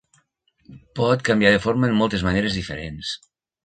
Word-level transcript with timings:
Pot 1.01 1.23
canviar 1.29 1.53
de 1.59 1.61
forma 1.69 1.93
en 1.93 1.97
moltes 2.03 2.29
maneres 2.33 2.61
diferents. 2.63 3.19